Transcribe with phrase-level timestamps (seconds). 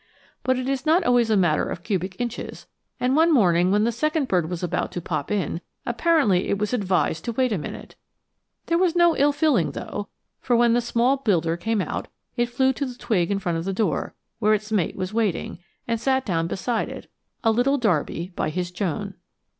[0.41, 2.65] But it is not always a matter of cubic inches,
[2.99, 6.73] and one morning when the second bird was about to pop in, apparently it was
[6.73, 7.95] advised to wait a minute.
[8.65, 10.07] There was no ill feeling, though,
[10.39, 13.63] for when the small builder came out it flew to the twig in front of
[13.65, 17.07] the door, where its mate was waiting, and sat down beside it,
[17.43, 19.13] a little Darby by his Joan.